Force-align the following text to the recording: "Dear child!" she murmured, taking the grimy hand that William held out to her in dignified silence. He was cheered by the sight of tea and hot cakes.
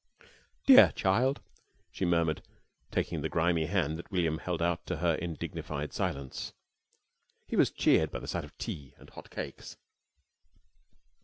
"Dear 0.65 0.91
child!" 0.95 1.41
she 1.91 2.05
murmured, 2.05 2.41
taking 2.89 3.21
the 3.21 3.29
grimy 3.29 3.67
hand 3.67 3.99
that 3.99 4.09
William 4.11 4.39
held 4.39 4.59
out 4.59 4.83
to 4.87 4.97
her 4.97 5.13
in 5.13 5.35
dignified 5.35 5.93
silence. 5.93 6.53
He 7.45 7.55
was 7.55 7.69
cheered 7.69 8.09
by 8.09 8.17
the 8.17 8.27
sight 8.27 8.43
of 8.43 8.57
tea 8.57 8.95
and 8.97 9.11
hot 9.11 9.29
cakes. 9.29 9.77